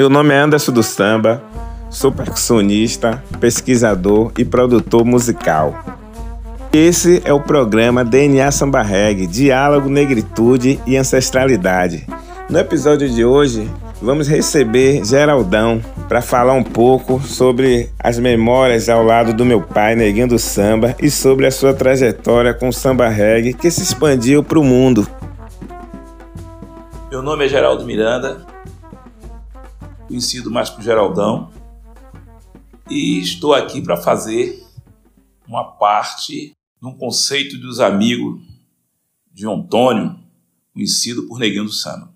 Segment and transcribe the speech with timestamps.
[0.00, 1.42] Meu nome é Anderson do Samba,
[1.90, 5.78] sou percussionista, pesquisador e produtor musical.
[6.72, 12.06] Esse é o programa DNA Samba Reggae, Diálogo, Negritude e Ancestralidade.
[12.48, 13.70] No episódio de hoje,
[14.00, 19.94] vamos receber Geraldão para falar um pouco sobre as memórias ao lado do meu pai,
[19.96, 24.42] Neguinho do Samba, e sobre a sua trajetória com o samba reggae que se expandiu
[24.42, 25.06] para o mundo.
[27.10, 28.48] Meu nome é Geraldo Miranda,
[30.10, 31.52] conhecido mais por Geraldão,
[32.90, 34.60] e estou aqui para fazer
[35.46, 38.42] uma parte de um conceito dos amigos
[39.32, 40.18] de Antônio,
[40.74, 42.12] conhecido por Neguinho do Samba.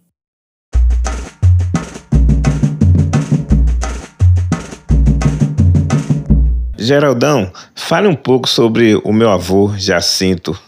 [6.77, 10.61] Geraldão, fale um pouco sobre o meu avô, Jacinto,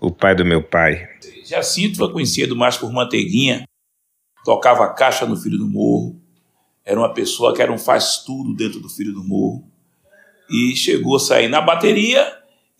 [0.00, 1.08] o pai do meu pai.
[1.44, 3.64] Jacinto foi conhecido mais por Manteiguinha,
[4.44, 6.17] tocava caixa no Filho do Morro,
[6.88, 9.62] era uma pessoa que era um faz-tudo dentro do Filho do Morro,
[10.50, 12.26] e chegou a sair na bateria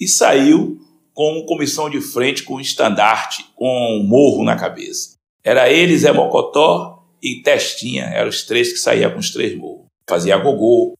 [0.00, 0.80] e saiu
[1.12, 5.18] com comissão de frente, com estandarte, com um morro na cabeça.
[5.44, 9.84] Era ele, Zé Mocotó e Testinha, eram os três que saíam com os três morros.
[10.08, 10.96] Fazia gogô,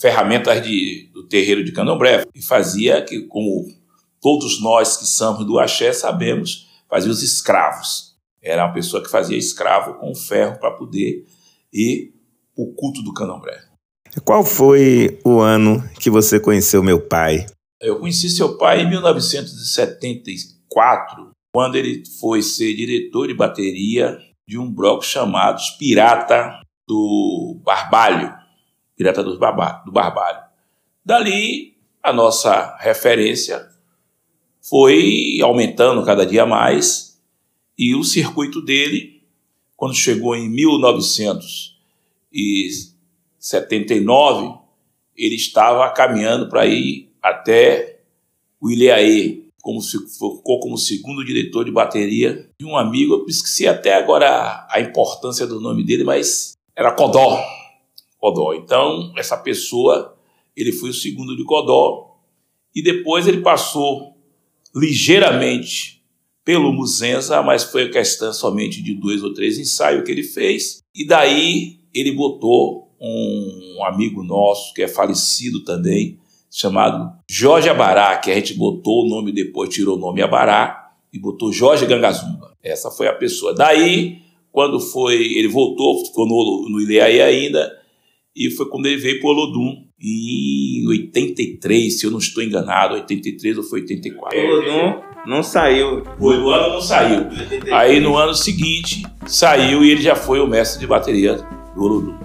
[0.00, 3.66] ferramentas de, do terreiro de Candomblé, e fazia que, como
[4.18, 8.16] todos nós que somos do axé sabemos, fazia os escravos.
[8.40, 11.26] Era uma pessoa que fazia escravo com ferro para poder
[11.70, 12.15] ir
[12.56, 13.60] o culto do candomblé.
[14.24, 17.44] Qual foi o ano que você conheceu meu pai?
[17.80, 24.18] Eu conheci seu pai em 1974, quando ele foi ser diretor de bateria
[24.48, 28.34] de um bloco chamado Pirata do Barbalho,
[28.96, 30.46] Pirata do Barbalho.
[31.04, 33.68] Dali, a nossa referência
[34.62, 37.20] foi aumentando cada dia mais
[37.78, 39.22] e o circuito dele,
[39.76, 40.48] quando chegou em
[42.36, 44.58] 1979,
[45.16, 48.00] ele estava caminhando para ir até
[48.60, 53.14] o Ilhéaê, como se, ficou como segundo diretor de bateria de um amigo.
[53.14, 57.42] Eu esqueci até agora a importância do nome dele, mas era Codó.
[58.18, 58.54] Codó.
[58.54, 60.16] Então, essa pessoa,
[60.54, 62.14] ele foi o segundo de Codó.
[62.74, 64.14] E depois ele passou
[64.74, 66.02] ligeiramente
[66.44, 70.78] pelo Muzenza, mas foi questão somente de dois ou três ensaios que ele fez.
[70.94, 76.18] E daí ele botou um amigo nosso, que é falecido também,
[76.50, 81.18] chamado Jorge Abará, que a gente botou o nome depois, tirou o nome Abará e
[81.18, 82.56] botou Jorge Gangazumba.
[82.62, 83.54] Essa foi a pessoa.
[83.54, 84.18] Daí,
[84.50, 87.70] quando foi, ele voltou, ficou no, no Ileaí ainda,
[88.34, 92.94] e foi quando ele veio para o Olodum, em 83, se eu não estou enganado,
[92.94, 94.38] 83 ou foi 84.
[94.38, 96.04] Olodum não saiu.
[96.18, 97.26] Foi, no ano não saiu.
[97.72, 101.38] Aí no ano seguinte saiu e ele já foi o mestre de bateria
[101.84, 102.16] Olodum.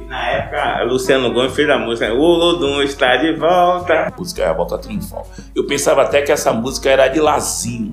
[0.00, 4.08] E na época, Luciano Gomes fez a música O Olodum está de volta.
[4.08, 5.26] A música é a volta triunfal.
[5.54, 7.92] Eu pensava até que essa música era de Lazinho.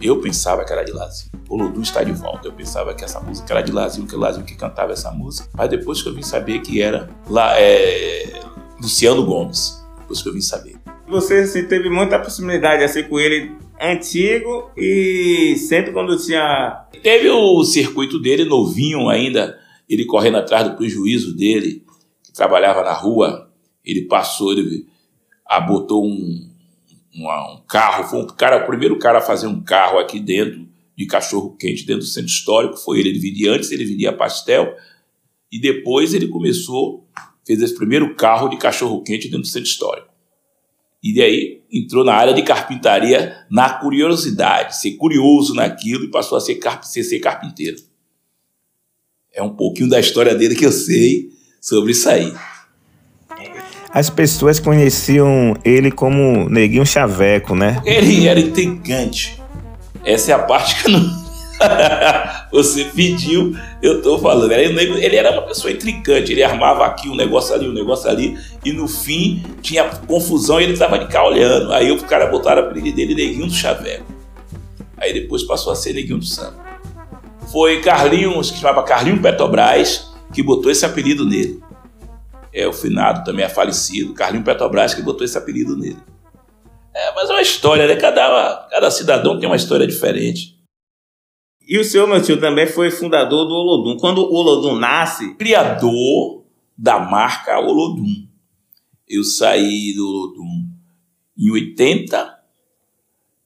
[0.00, 1.32] Eu pensava que era de Lazinho.
[1.48, 2.48] O Olodum está de volta.
[2.48, 5.48] Eu pensava que essa música era de Lazinho, que o Lazinho que cantava essa música.
[5.52, 8.40] Mas depois que eu vim saber que era lá, é,
[8.80, 9.84] Luciano Gomes.
[9.98, 10.76] Depois que eu vim saber.
[11.08, 16.86] Você assim, teve muita possibilidade assim com ele antigo e sempre quando tinha.
[17.02, 19.58] Teve o circuito dele novinho ainda,
[19.88, 21.84] ele correndo atrás do prejuízo dele,
[22.22, 23.50] que trabalhava na rua.
[23.84, 24.86] Ele passou, ele
[25.66, 26.50] botou um,
[27.14, 31.06] um carro, foi um cara, o primeiro cara a fazer um carro aqui dentro de
[31.06, 33.10] cachorro quente dentro do centro histórico foi ele.
[33.10, 34.74] Ele vendia antes, ele vendia pastel
[35.50, 37.06] e depois ele começou,
[37.44, 40.08] fez esse primeiro carro de cachorro quente dentro do centro histórico.
[41.02, 46.40] E daí entrou na área de carpintaria na curiosidade, ser curioso naquilo e passou a
[46.40, 47.76] ser, carp ser, ser carpinteiro.
[49.34, 51.30] É um pouquinho da história dele que eu sei
[51.60, 52.32] sobre isso aí.
[53.92, 57.82] As pessoas conheciam ele como Neguinho Chaveco, né?
[57.84, 59.40] Ele era intrigante.
[60.04, 61.24] Essa é a parte que eu não
[62.52, 64.52] Você pediu, eu tô falando.
[64.52, 68.72] Ele era uma pessoa intricante, ele armava aqui um negócio ali, um negócio ali, e
[68.72, 71.72] no fim tinha confusão e ele tava de cá olhando.
[71.72, 74.12] Aí o cara botaram a apelido dele Neguinho do Chaveco.
[74.96, 76.63] Aí depois passou a ser Neguinho do Samba.
[77.54, 81.62] Foi Carlinhos, que chamava Carlinhos Petrobras, que botou esse apelido nele.
[82.52, 86.02] É, o finado também é falecido, Carlinhos Petrobras, que botou esse apelido nele.
[86.92, 87.94] É, mas é uma história, né?
[87.94, 90.58] Cada, cada cidadão tem uma história diferente.
[91.60, 93.98] E o senhor, meu tio, também foi fundador do Olodum.
[93.98, 95.36] Quando o Olodum nasce.
[95.36, 96.44] Criador
[96.76, 98.26] da marca Olodum.
[99.08, 100.68] Eu saí do Olodum
[101.38, 102.34] em 80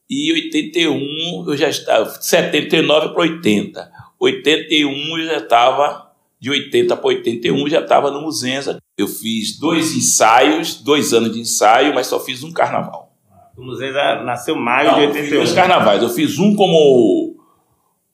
[0.09, 2.11] e 81 eu já estava.
[2.11, 3.98] 79 para 80.
[4.21, 8.79] 81 eu já estava De 80 para 81 já estava no Muzenza.
[8.97, 13.17] Eu fiz dois ensaios, dois anos de ensaio, mas só fiz um carnaval.
[13.57, 15.19] O Muzenza nasceu maio Não, de 81.
[15.19, 16.03] Eu fiz dois carnavais.
[16.03, 17.37] Eu fiz um como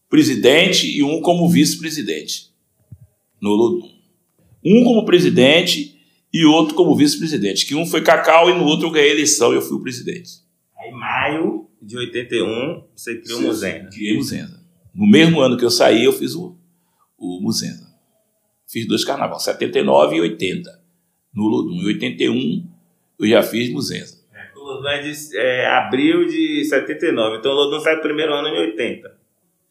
[0.09, 2.55] presidente e um como vice-presidente
[3.41, 3.93] no Lodum.
[4.65, 6.01] Um como presidente
[6.33, 7.67] e outro como vice-presidente.
[7.67, 9.83] Que um foi Cacau e no outro eu ganhei a eleição e eu fui o
[9.83, 10.31] presidente.
[10.79, 13.91] Aí, em maio de 81, você criou o Muzenza.
[13.91, 14.54] Criei o Muzenza.
[14.95, 16.57] No mesmo ano que eu saí, eu fiz o,
[17.19, 17.93] o Muzenza.
[18.67, 20.71] Fiz dois carnavais, 79 e 80.
[21.35, 21.75] No Lodum.
[21.75, 22.67] Em 81,
[23.19, 24.23] eu já fiz Muzenza.
[24.33, 27.39] É, o Lodum é de é, abril de 79.
[27.39, 29.17] Então o Lodum sai primeiro ano em 80.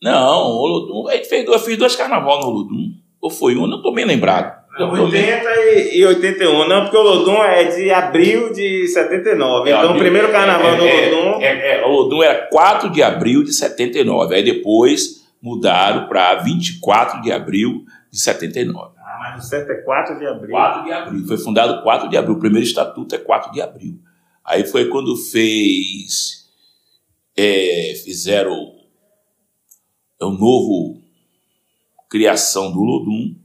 [0.01, 2.93] Não, o Lodum, gente fez, eu fiz dois carnavais no Lodum.
[3.21, 4.62] Ou foi um, não estou bem lembrado.
[4.79, 5.49] Não, 80
[5.93, 9.69] e 81, não, porque o Lodum é de abril de 79.
[9.69, 11.41] É, então, o primeiro carnaval é, do é, Lodum.
[11.41, 14.33] É, é, o Lodum era 4 de abril de 79.
[14.33, 18.93] Aí depois mudaram para 24 de abril de 79.
[18.97, 20.49] Ah, mas o certo é 4 de abril.
[20.49, 21.27] 4 de abril.
[21.27, 22.35] Foi fundado 4 de abril.
[22.35, 23.99] O primeiro estatuto é 4 de abril.
[24.43, 26.43] Aí foi quando fez.
[27.37, 28.73] É, fizeram
[30.23, 31.01] é um novo
[32.09, 33.35] criação do Lodum,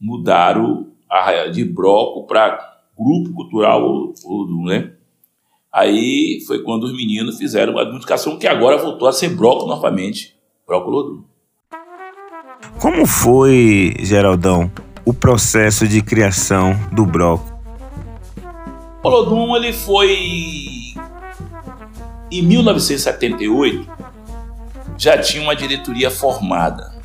[0.00, 4.92] mudaram a, de bloco para Grupo Cultural Lodum, né?
[5.72, 10.34] Aí foi quando os meninos fizeram uma modificação que agora voltou a ser bloco novamente,
[10.66, 11.24] bloco Lodum.
[12.80, 14.70] Como foi, Geraldão,
[15.04, 17.54] o processo de criação do bloco?
[19.02, 20.16] O Lodum ele foi
[22.30, 23.96] em 1978
[24.98, 26.95] já tinha uma diretoria formada.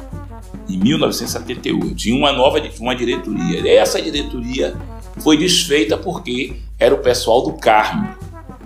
[0.71, 3.69] Em 1978, tinha uma nova uma diretoria.
[3.69, 4.73] Essa diretoria
[5.19, 8.15] foi desfeita porque era o pessoal do Carmo,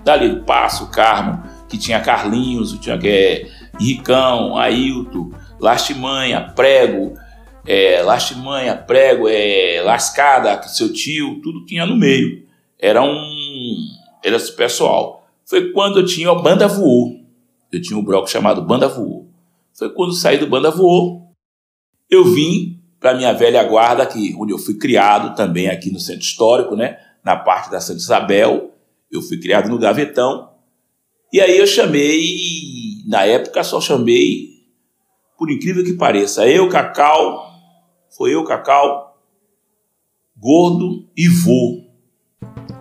[0.04, 3.48] dali do Passo, Carmo, que tinha Carlinhos, tinha é,
[3.80, 7.14] Ricão, Ailton, Lastimanha, Prego,
[7.66, 12.44] é, Lastimanha, Prego, é, Lascada, seu tio, tudo tinha no meio.
[12.78, 13.76] Era um.
[14.22, 15.26] Era esse pessoal.
[15.44, 17.26] Foi quando eu tinha a banda voou.
[17.72, 19.28] Eu tinha um bloco chamado Banda Voou.
[19.74, 21.25] Foi quando saí do Banda Voou,
[22.10, 26.22] eu vim para minha velha guarda aqui, onde eu fui criado também aqui no Centro
[26.22, 26.98] Histórico, né?
[27.24, 28.74] Na parte da Santa Isabel.
[29.10, 30.50] Eu fui criado no Gavetão.
[31.32, 32.22] E aí eu chamei,
[33.06, 34.50] na época só chamei,
[35.38, 37.50] por incrível que pareça, eu, Cacau,
[38.16, 39.20] foi eu, Cacau,
[40.36, 41.84] Gordo e Vô.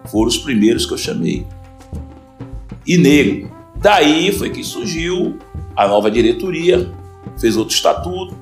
[0.07, 1.45] Foram os primeiros que eu chamei.
[2.85, 3.51] E Negro.
[3.75, 5.37] Daí foi que surgiu
[5.75, 6.91] a nova diretoria,
[7.37, 8.35] fez outro estatuto,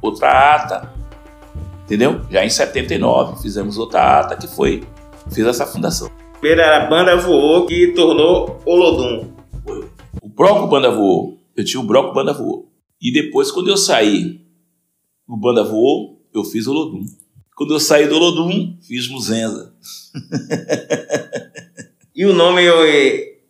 [0.00, 0.92] outra ata,
[1.84, 2.20] entendeu?
[2.30, 4.84] Já em 79 fizemos outra ata que foi,
[5.30, 6.10] fez essa fundação.
[6.40, 9.30] Primeiro era a Banda Voou que tornou Olodum.
[10.22, 12.70] O Broco Banda Voou, eu tinha o Broco Banda Voou.
[13.00, 14.40] E depois, quando eu saí
[15.28, 17.04] do Banda Voou, eu fiz Olodum.
[17.54, 19.74] Quando eu saí do Olodum, fiz Muzenza.
[22.16, 22.62] e o nome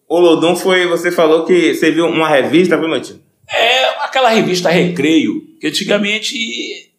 [0.09, 3.21] Olodum foi, você falou que você viu uma revista, foi, Matinho?
[3.49, 6.91] É, aquela revista Recreio, que antigamente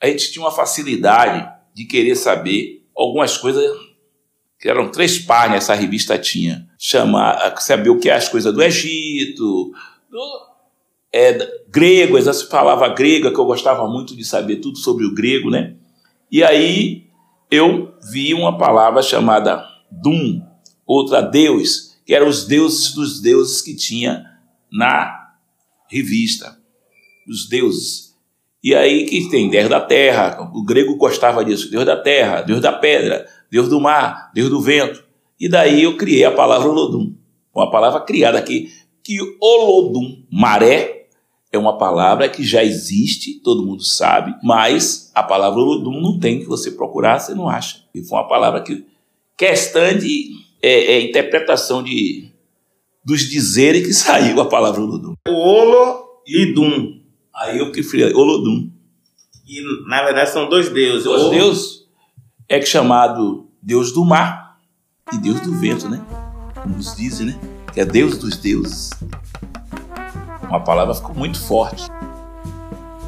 [0.00, 3.64] a gente tinha uma facilidade de querer saber algumas coisas
[4.60, 6.68] que eram três páginas essa revista tinha.
[6.78, 9.72] Chamar, saber o que é as coisas do Egito,
[10.10, 10.52] do,
[11.12, 15.50] é, grego, essa falava grega, que eu gostava muito de saber tudo sobre o grego,
[15.50, 15.74] né?
[16.30, 17.06] E aí
[17.50, 20.42] eu vi uma palavra chamada Dum,
[20.86, 24.24] outra Deus, que eram os deuses dos deuses que tinha
[24.70, 25.32] na
[25.88, 26.61] revista,
[27.28, 28.12] os deuses.
[28.62, 32.60] E aí que tem Deus da terra, o grego gostava disso, Deus da terra, Deus
[32.60, 35.02] da pedra, Deus do mar, Deus do vento.
[35.38, 37.12] E daí eu criei a palavra Olodum,
[37.52, 38.70] uma palavra criada aqui,
[39.02, 41.06] que Olodum, maré,
[41.52, 46.38] é uma palavra que já existe, todo mundo sabe, mas a palavra Olodum não tem
[46.38, 47.82] que você procurar, você não acha.
[47.94, 48.86] E foi uma palavra que
[49.36, 50.30] questão de
[50.62, 52.30] é, é interpretação de,
[53.04, 55.14] dos dizeres que saiu a palavra Olodum.
[55.28, 57.01] Olo e Dum.
[57.34, 58.70] Aí eu preferi Olodum.
[59.46, 61.04] E na verdade são dois deuses.
[61.04, 61.82] Dois deuses
[62.48, 64.58] é que chamado Deus do mar
[65.12, 66.00] e Deus do vento, né?
[66.62, 67.40] Como nos dizem, né?
[67.72, 68.90] Que é Deus dos deuses.
[70.48, 71.86] Uma palavra ficou muito forte.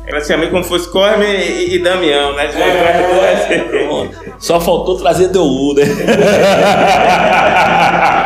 [0.07, 2.47] É praticamente como fosse Corme e, e Damião, né?
[2.47, 5.85] É, Só faltou trazer DU, né?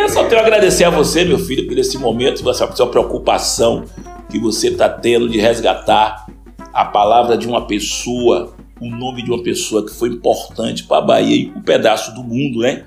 [0.00, 3.84] Eu só tenho a agradecer a você, meu filho, por esse momento, essa sua preocupação
[4.30, 6.26] que você está tendo de resgatar
[6.72, 11.02] a palavra de uma pessoa, o nome de uma pessoa que foi importante para a
[11.02, 12.86] Bahia e um pedaço do mundo, né?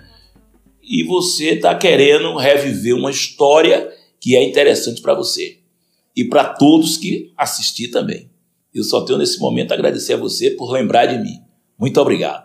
[0.84, 5.60] E você está querendo reviver uma história que é interessante para você.
[6.16, 8.30] e para todos que assisti também.
[8.74, 11.40] Eu só tenho nesse momento a agradecer a você por lembrar de mim.
[11.78, 12.45] Muito obrigado.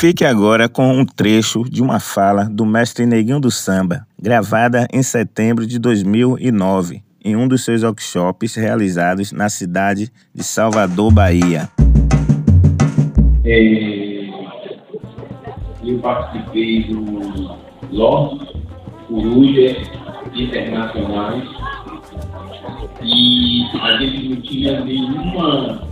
[0.00, 5.02] Fique agora com um trecho de uma fala do mestre Neguinho do Samba, gravada em
[5.02, 11.68] setembro de 2009, em um dos seus workshops realizados na cidade de Salvador, Bahia.
[13.44, 14.28] É,
[15.84, 17.58] eu participei do
[17.90, 18.54] LOS,
[19.08, 19.78] Corujas
[20.32, 21.42] Internacionais,
[23.02, 25.82] e a gente não tinha nenhuma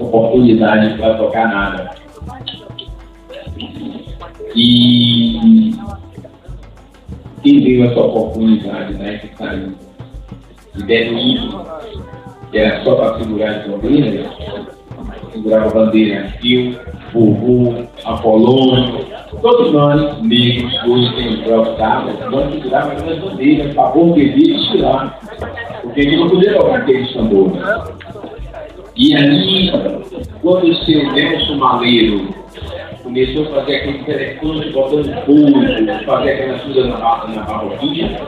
[0.00, 1.95] oportunidade para tocar nada
[4.56, 5.74] e
[7.42, 9.72] quem deu essa oportunidade, né, que saiu
[10.74, 11.64] de Beduíno,
[12.50, 14.26] que era só para segurar as bandeiras,
[15.32, 16.78] segurava a bandeira Rio,
[17.12, 19.04] Vovô, Apolônio,
[19.42, 25.20] todos nós, negros, hoje tem o próprio cabo, nós segurava aquelas bandeiras para e desfilar,
[25.82, 27.62] porque a gente não podia tocar aqueles tambores.
[28.96, 29.70] E aí,
[30.40, 32.28] quando o seu Nelson Maleiro
[33.16, 38.20] começou a fazer aquele telefone botando fogo, fazer aquelas coisas na, na barroquinha.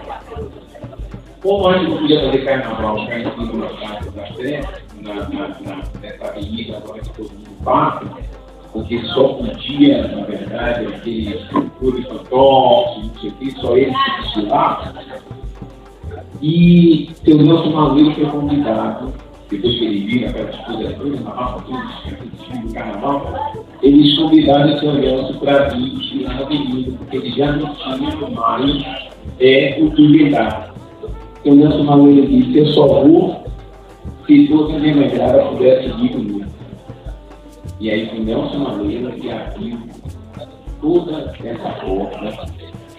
[1.42, 4.60] Como antes não podia fazer carnaval cá em cima na Praça da Fé,
[5.02, 8.06] na, na, na, nessa avenida agora que todo mundo passa,
[8.72, 11.46] porque só podia, na verdade, aqueles
[11.78, 14.94] clubes fantoches, não sei o que, só eles que desfilavam.
[16.40, 19.12] E seu Nelson Maluco foi convidado
[19.50, 24.86] depois que ele viu aquelas coisas todas, na Rafa, tudo, do carnaval, eles convidaram esse
[24.86, 28.84] Nelson para vir desfilar na avenida, porque ele já não tinha mais
[29.40, 30.74] é, o que inventar.
[31.40, 33.44] Então, Nelson Maluco disse: Eu só vou
[34.26, 36.44] se toda a minha negrada pudesse vir comigo.
[37.80, 39.78] E aí, o Nelson Maluco que abriu
[40.80, 42.46] toda essa porta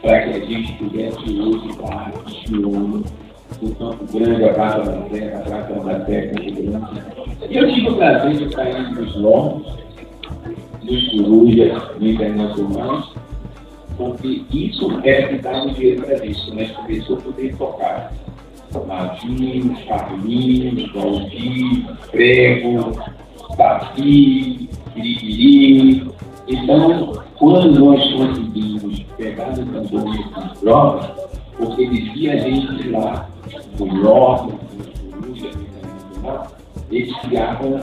[0.01, 3.03] para que a gente pudesse hoje estar desfilando
[3.61, 6.31] no Campo Grande, a Praça da Terra, a Praça da Terra,
[7.49, 9.67] E eu tive o prazer de sair nos Lomos,
[10.83, 13.05] dos corujas internacionais,
[13.97, 16.65] porque isso é que dá o dinheiro para isso, né?
[16.69, 18.13] Começou a poder tocar.
[18.87, 22.91] Ladinho, Carlinhos, Valdir, Prego,
[23.57, 26.07] Saci, Piripiri.
[26.47, 31.11] Então, quando nós conseguimos pegar o tambor nesses jovens,
[31.57, 33.29] porque viam a gente lá
[33.79, 35.51] o Coruja,
[36.91, 37.79] eles criavam,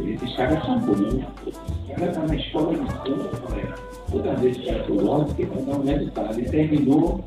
[0.00, 1.54] esses caras são bonitos.
[1.88, 3.74] O cara está na escola de campo, né?
[4.12, 6.38] toda vez que era o York, ele vai dar um resultado.
[6.38, 7.24] Ele terminou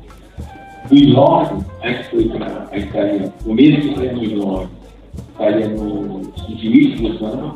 [0.90, 4.68] o York, aí foi para a Itália, o mesmo que foi no York,
[5.32, 7.54] estaria no Diniz do Samba,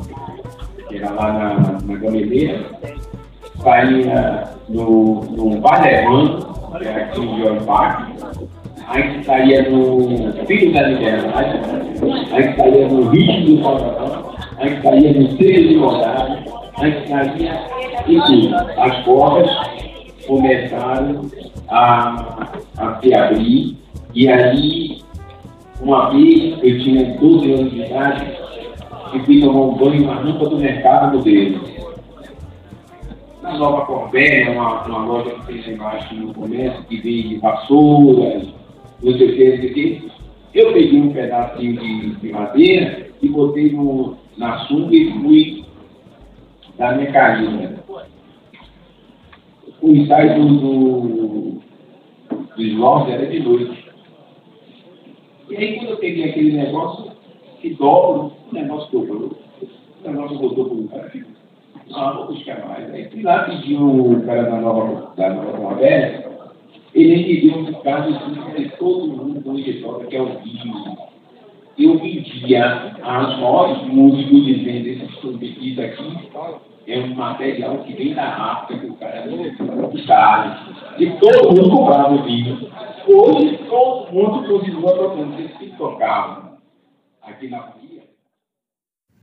[0.87, 2.65] que era lá na, na Gameleira,
[3.55, 6.45] estaria no, no Valevano,
[6.77, 8.09] que era aqui em George Park,
[8.91, 11.59] a gente estaria no Filho da Liberdade,
[12.33, 16.43] a gente estaria no Ritmo do Salvador, a gente estaria no Seio de Igualdade,
[16.75, 17.59] a gente estaria
[18.07, 18.55] em tudo.
[18.55, 19.49] As portas
[20.27, 21.21] começaram
[21.69, 23.77] a, a se abrir
[24.13, 25.01] e aí,
[25.79, 28.25] uma vez, eu tinha 12 anos de idade
[29.13, 31.61] e fui tomar um banho na rampa do mercado modelo.
[33.41, 38.60] Na Nova Corbélia, uma, uma loja que tem embaixo no comércio, que vende vassouras,
[39.01, 40.11] sei o que.
[40.53, 45.65] Eu peguei um pedacinho de, de madeira e botei no, na sunga e fui
[46.77, 47.81] dar minha carinha.
[49.81, 51.61] O ensaio do,
[52.55, 53.85] do, slot era de noite.
[55.49, 57.11] E aí quando eu peguei aquele negócio,
[57.61, 59.31] que dobro, o negócio dobrou,
[60.03, 61.11] o negócio voltou para o cara.
[61.93, 62.93] Ah, vou buscar mais.
[62.93, 66.20] Aí fui lá pedir o cara da nova, da nova velha,
[67.01, 68.11] ele me deu um caso
[68.55, 70.97] de todo mundo hoje toca, que é o vinho.
[71.77, 76.29] Eu vendia as maiores músicos dizendo esses subsídios aqui
[76.87, 80.75] é um material que vem da África, que o cara não sabe.
[80.99, 82.69] E todo mundo comprava o vinho.
[83.07, 86.57] Hoje todo mundo continua tocando, eles que tocavam
[87.21, 88.03] aqui na Bahia.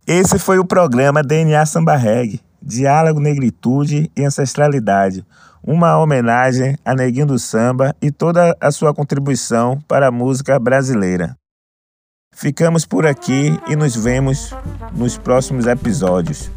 [0.07, 5.25] Esse foi o programa DNA Samba Reggae, Diálogo, Negritude e Ancestralidade
[5.71, 11.37] uma homenagem a Neguinho do Samba e toda a sua contribuição para a música brasileira.
[12.35, 14.55] Ficamos por aqui e nos vemos
[14.95, 16.51] nos próximos episódios.